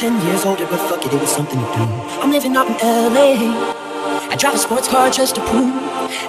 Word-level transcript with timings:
10 0.00 0.16
years 0.24 0.48
older, 0.48 0.64
but 0.64 0.80
fuck 0.88 1.04
it, 1.04 1.12
it 1.12 1.20
was 1.20 1.28
something 1.28 1.60
to 1.60 1.68
do. 1.76 1.84
I'm 2.24 2.32
living 2.32 2.56
out 2.56 2.64
in 2.64 2.80
LA. 2.80 3.36
I 4.32 4.34
drive 4.40 4.56
a 4.56 4.62
sports 4.64 4.88
car 4.88 5.12
just 5.12 5.36
to 5.36 5.44
prove 5.44 5.68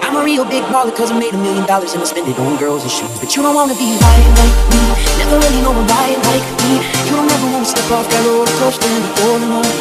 I'm 0.04 0.12
a 0.12 0.20
real 0.20 0.44
big 0.44 0.60
baller 0.68 0.92
cause 0.92 1.08
I 1.08 1.16
made 1.16 1.32
a 1.32 1.40
million 1.40 1.64
dollars 1.64 1.96
and 1.96 2.04
I 2.04 2.04
spend 2.04 2.28
it 2.28 2.36
on 2.36 2.60
girls 2.60 2.84
and 2.84 2.92
shoes. 2.92 3.08
But 3.16 3.32
you 3.32 3.40
don't 3.40 3.56
wanna 3.56 3.72
be 3.72 3.96
right 3.96 4.28
like 4.36 4.56
me, 4.68 4.82
never 5.16 5.40
really 5.40 5.64
know 5.64 5.72
a 5.72 5.84
right 5.88 6.20
like 6.20 6.44
me. 6.68 6.84
You 7.08 7.16
don't 7.16 7.32
ever 7.32 7.48
wanna 7.48 7.64
step 7.64 7.88
off 7.96 8.04
that 8.12 8.20
roller 8.28 8.52
coaster 8.60 8.92
and 8.92 9.08
be 9.08 9.10
all 9.24 9.40
alone. 9.40 9.72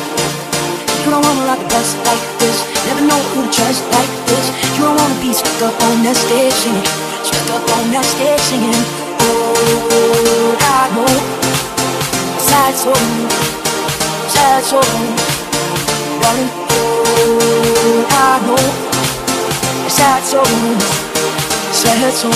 You 1.04 1.12
don't 1.12 1.24
wanna 1.28 1.52
ride 1.52 1.60
the 1.60 1.68
bus 1.68 1.92
like 2.08 2.24
this, 2.39 2.64
never 2.88 3.04
know 3.04 3.20
who 3.36 3.44
to 3.44 3.52
trust 3.52 3.84
like 3.92 4.12
this. 4.32 4.46
You 4.80 4.88
don't 4.88 4.96
wanna 4.96 5.20
be 5.20 5.36
stuck 5.36 5.68
up 5.68 5.76
on 5.92 6.00
that 6.08 6.16
stage 6.16 6.56
singing, 6.64 6.88
stuck 7.28 7.60
up 7.60 7.68
on 7.76 7.92
that 7.92 8.08
stage 8.08 8.39
singing. 8.48 8.84
Oh, 9.20 10.56
I 10.80 10.88
know, 10.96 11.12
sad 12.39 12.72
soul, 12.72 13.61
soul, 14.64 14.82
darling. 16.22 16.50
Oh, 16.70 18.06
I 18.10 18.39
know, 18.46 18.64
soul, 20.24 20.44
sad 21.72 22.12
soul, 22.12 22.12
sad 22.12 22.14
soul, 22.14 22.34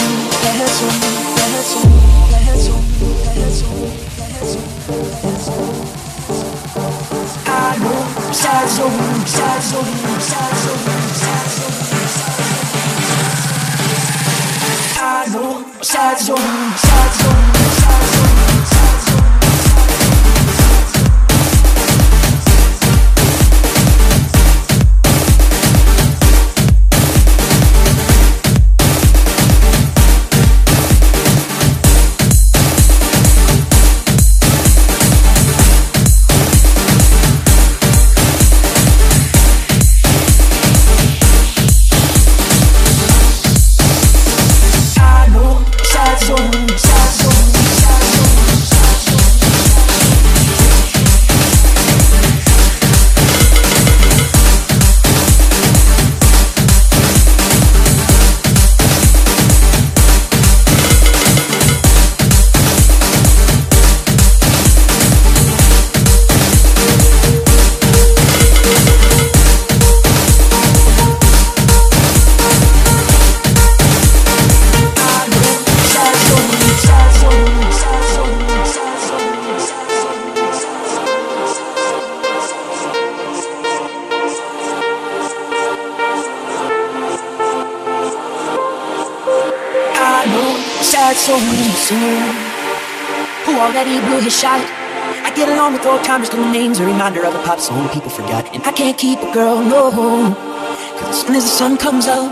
sad. 1.66 1.96
I 7.48 7.78
know, 7.78 8.02
sad 8.32 8.68
sad 9.26 9.62
sad. 9.62 11.34
I 14.98 15.26
know, 15.34 15.66
sad 15.82 16.18
soul, 16.20 16.38
sad 16.38 17.12
soul, 17.20 17.34
sad 17.80 18.04
soul. 18.14 18.35
Old 96.10 96.22
little 96.22 96.46
names, 96.52 96.80
a 96.80 96.86
reminder 96.86 97.26
of 97.26 97.34
a 97.34 97.42
pop 97.44 97.60
song 97.60 97.90
people 97.90 98.10
forgot. 98.10 98.46
And 98.54 98.62
I 98.64 98.72
can't 98.72 98.98
keep 98.98 99.20
a 99.20 99.32
girl, 99.34 99.58
no, 99.58 99.90
cause 99.90 101.10
as 101.10 101.22
soon 101.22 101.36
as 101.36 101.44
the 101.44 101.50
sun 101.50 101.78
comes 101.78 102.08
up, 102.08 102.30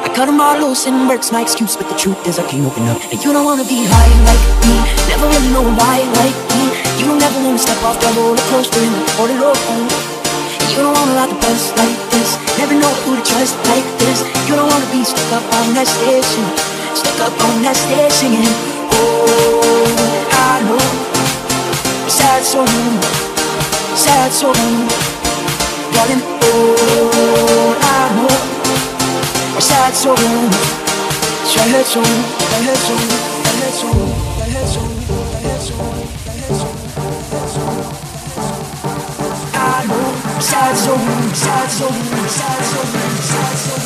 I 0.00 0.08
cut 0.16 0.26
them 0.26 0.40
all 0.40 0.56
loose 0.56 0.86
and 0.86 1.08
work's 1.08 1.30
my 1.30 1.42
excuse, 1.42 1.76
but 1.76 1.88
the 1.92 1.98
truth 1.98 2.18
is 2.26 2.38
I 2.38 2.46
can't 2.48 2.64
open 2.64 2.88
up. 2.88 2.96
And 3.12 3.20
you 3.22 3.32
don't 3.32 3.44
wanna 3.44 3.68
be 3.68 3.84
high 3.84 4.12
like 4.24 4.44
me, 4.64 4.74
never 5.12 5.28
really 5.28 5.52
know 5.52 5.66
why 5.76 6.00
like 6.24 6.38
me. 6.56 6.64
You 6.98 7.04
don't 7.12 7.20
ever 7.20 7.38
wanna 7.44 7.60
step 7.60 7.78
off 7.84 8.00
that 8.00 8.16
roller 8.16 8.40
coaster 8.48 8.80
and 8.80 8.94
report 8.96 9.30
it 9.30 9.38
home. 9.44 9.86
You 10.72 10.80
don't 10.80 10.96
wanna 10.96 11.12
ride 11.12 11.30
the 11.30 11.36
bus 11.36 11.68
like 11.76 12.00
this, 12.16 12.40
never 12.56 12.74
know 12.74 12.92
who 13.04 13.20
to 13.20 13.22
trust 13.28 13.60
like 13.68 13.86
this. 14.00 14.24
You 14.48 14.56
don't 14.56 14.72
wanna 14.72 14.88
be 14.88 15.04
stuck 15.04 15.30
up 15.36 15.46
on 15.60 15.76
that 15.76 15.86
station, 15.86 16.44
stuck 16.96 17.28
up 17.28 17.36
on 17.44 17.60
that 17.60 17.76
singing. 17.76 18.48
Oh, 18.88 19.92
I 20.32 20.64
know, 20.64 21.11
sad 22.32 22.44
soul, 22.44 22.66
sad 23.94 24.32
soul, 24.32 24.54
darling. 25.92 26.22
Oh, 26.44 27.76
I 27.78 28.08
know 28.16 28.32
sad 29.60 29.92
soul, 29.94 30.16
sad 31.44 31.84
soul, 31.84 32.04
sad 32.48 32.80
soul, 32.80 32.98
sad 33.52 33.72
soul, 33.72 34.06
sad 34.40 34.66
soul, 34.72 34.88
sad 35.42 35.60
soul, 35.60 35.92
sad 36.22 37.48
soul. 37.50 37.82
I 39.54 39.84
know, 39.88 40.08
sad 40.40 40.74
soul, 40.84 40.98
sad 41.34 41.68
soul, 41.70 41.92
sad 42.38 42.62
soul, 42.70 42.86
sad 43.28 43.56
soul. 43.64 43.82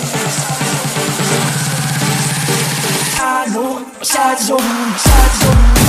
I 3.19 3.47
know, 3.53 3.73
sad 4.03 4.39
soul, 4.39 4.61
sad 4.61 5.33
soul, 5.41 5.86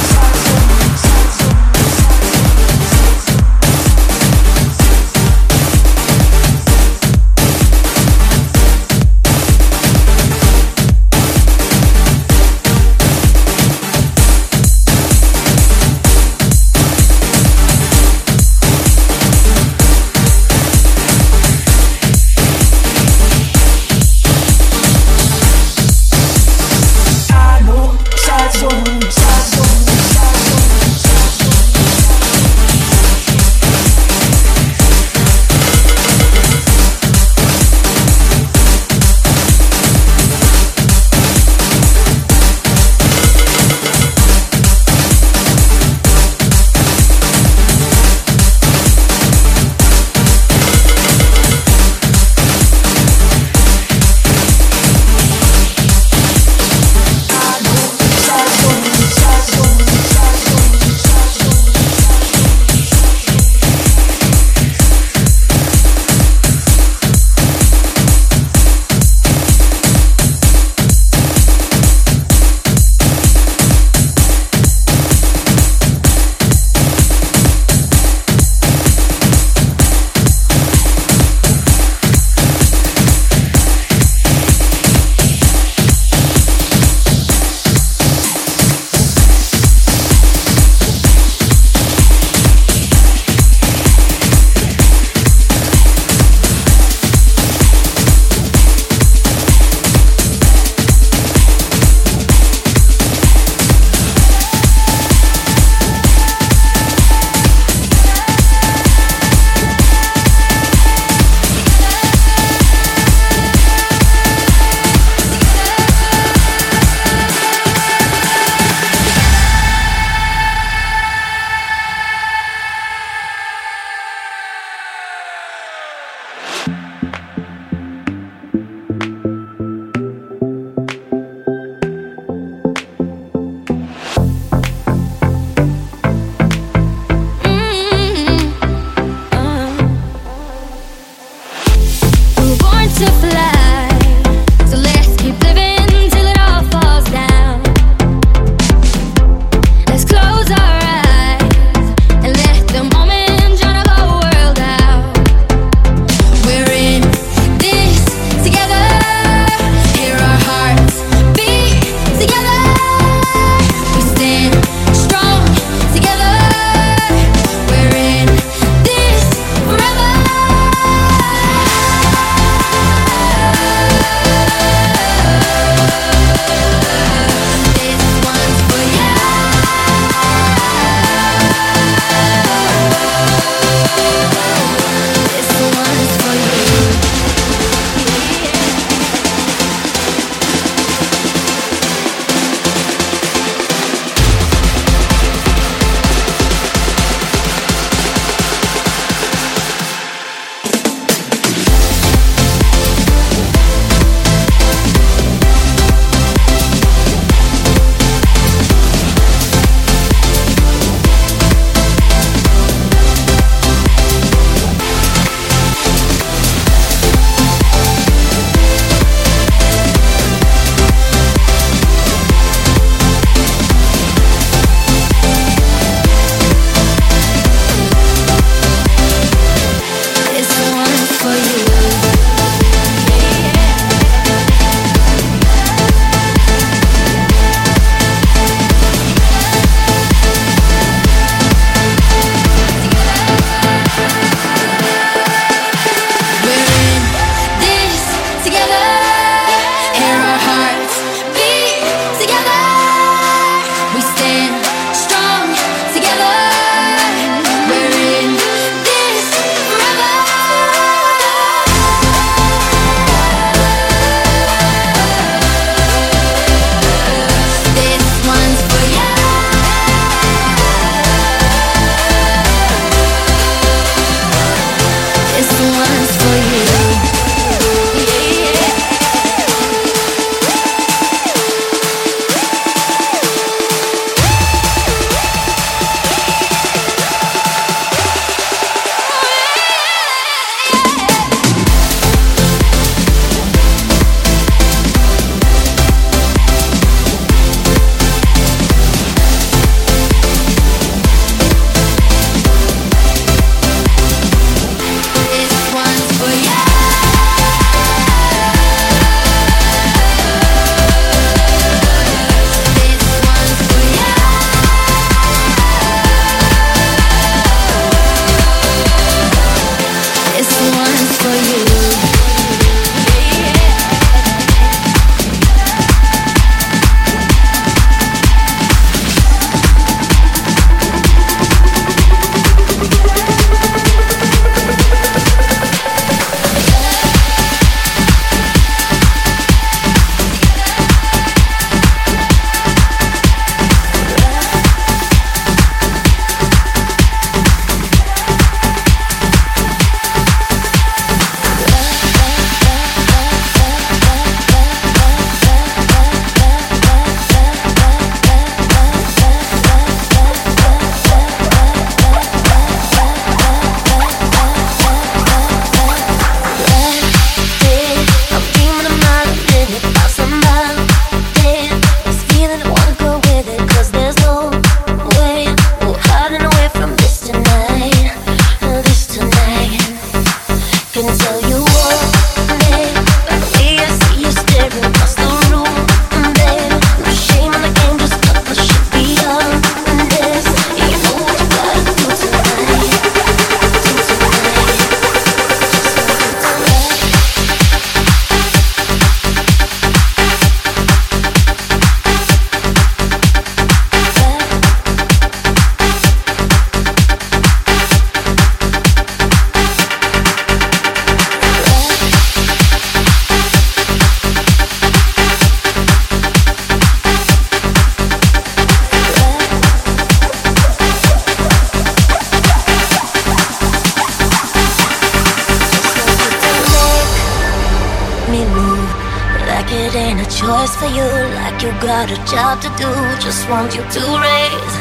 want 433.50 433.74
you 433.76 433.82
to 433.82 434.02
raise 434.20 434.76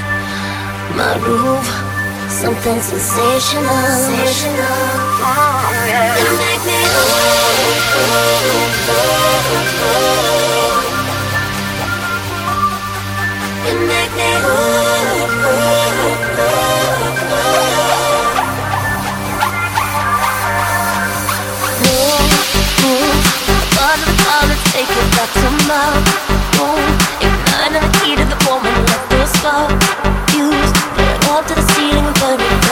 my 0.99 1.15
roof. 1.23 1.67
Something 2.29 2.81
sensational. 2.81 3.65
sensational. 3.65 4.67
Oh, 5.23 5.87
yeah. 5.87 6.19
You 6.19 6.31
make 6.37 6.63
me 6.67 6.79
oh, 6.85 6.99
oh, 7.97 8.51
oh, 8.91 9.07
You 13.67 13.75
make 13.87 14.13
me 14.19 14.31
oh, 14.37 14.51
oh, 15.47 15.55
oh, 16.39 16.55
oh. 17.31 17.47
Move, 21.83 22.35
move, 22.83 23.17
all 23.81 24.51
take 24.73 24.91
it 24.91 25.09
back 25.15 25.31
to 25.35 25.49
my 25.69 25.87
room 26.59 27.06
the 27.81 27.91
key 27.99 28.17
to 28.17 28.25
the 28.25 28.39
woman 28.49 28.73
that 28.89 29.01
feels 29.11 29.33
spark. 29.39 29.71
used. 30.35 30.77
Put 30.95 31.09
it 31.15 31.29
all 31.29 31.43
to 31.43 31.55
the 31.55 31.67
ceiling, 31.75 32.13
burning. 32.21 32.66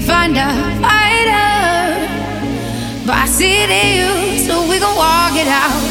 Can't 0.00 0.06
find 0.06 0.36
a 0.36 0.80
fighter, 0.80 2.06
but 3.06 3.16
I 3.16 3.26
see 3.26 3.62
it 3.62 3.70
in 3.70 3.98
you, 3.98 4.46
so 4.46 4.68
we 4.68 4.78
gon' 4.78 4.96
walk 4.96 5.34
it 5.34 5.48
out. 5.48 5.89